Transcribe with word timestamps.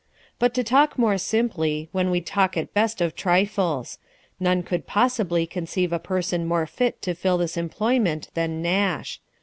But 0.39 0.55
to 0.55 0.63
talk 0.63 0.97
more 0.97 1.19
simply, 1.19 1.87
when 1.91 2.09
we 2.09 2.21
talk 2.21 2.57
at 2.57 2.73
best 2.73 3.01
of 3.01 3.15
trifles. 3.15 3.99
None 4.39 4.63
could 4.63 4.87
possibly 4.87 5.45
conceive 5.45 5.93
a 5.93 5.99
person 5.99 6.47
more 6.47 6.65
fit 6.65 7.03
to 7.03 7.13
fill 7.13 7.37
this 7.37 7.55
employment 7.55 8.29
than 8.33 8.63
Nash. 8.63 9.21